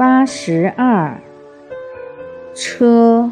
[0.00, 1.20] 八十二，
[2.54, 3.30] 车，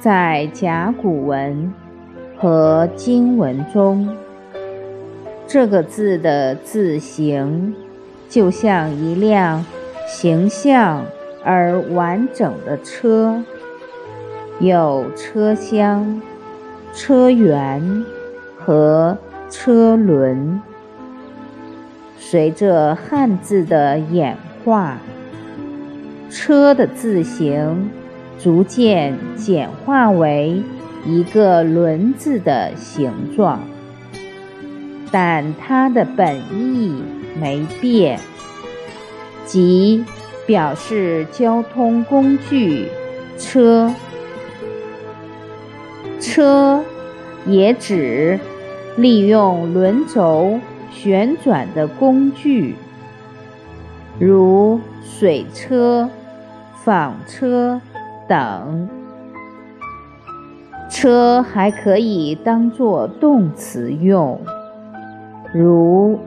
[0.00, 1.72] 在甲骨文
[2.36, 4.16] 和金文中，
[5.46, 7.72] 这个字的字形
[8.28, 9.64] 就像一辆
[10.08, 11.06] 形象
[11.44, 13.44] 而完整的车，
[14.58, 16.20] 有车厢、
[16.92, 18.04] 车辕
[18.58, 19.16] 和
[19.48, 20.60] 车轮。
[22.18, 24.98] 随着汉字的演化，
[26.30, 27.90] 车的字形
[28.42, 30.62] 逐渐简化为
[31.06, 33.60] 一个轮子的形状，
[35.12, 37.02] 但它的本意
[37.40, 38.18] 没变，
[39.44, 40.04] 即
[40.46, 42.88] 表示交通工具
[43.38, 43.92] 车。
[46.20, 46.82] 车
[47.46, 48.40] 也指
[48.96, 50.58] 利用轮轴。
[50.96, 52.76] 旋转的工具，
[54.18, 56.08] 如水车、
[56.84, 57.80] 纺车
[58.28, 58.88] 等。
[60.88, 64.38] 车还可以当作动词用，
[65.52, 66.18] 如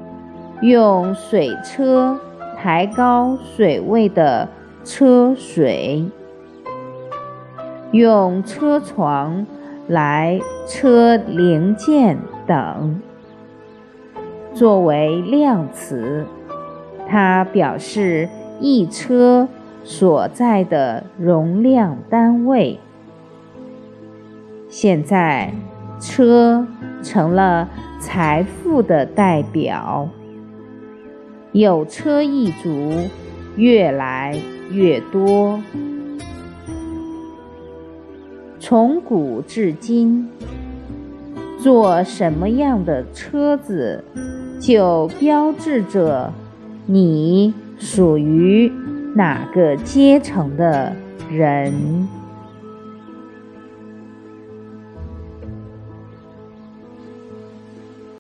[0.62, 2.20] 用水车
[2.58, 4.50] 抬高水位的
[4.84, 6.04] 车水，
[7.92, 9.46] 用车床
[9.88, 13.02] 来车零件等。
[14.54, 16.26] 作为量词，
[17.10, 18.28] 它表示
[18.60, 19.48] 一车
[19.84, 22.80] 所在的容量单位。
[24.70, 25.54] 现在，
[26.00, 26.68] 车
[27.02, 27.70] 成了
[28.00, 30.10] 财富的代表，
[31.54, 32.92] 有车一族
[33.56, 34.38] 越来
[34.72, 35.62] 越多。
[38.60, 40.30] 从古至今，
[41.64, 44.04] 坐什么样的车子？
[44.60, 46.34] 就标志着
[46.90, 48.72] 你属于
[49.14, 50.96] 哪个阶层的
[51.30, 52.08] 人。